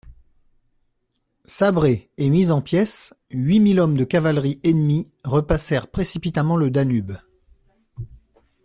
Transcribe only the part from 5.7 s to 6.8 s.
précipitamment le